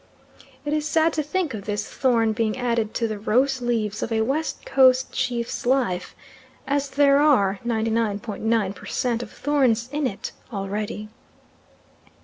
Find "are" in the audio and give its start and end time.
7.21-7.59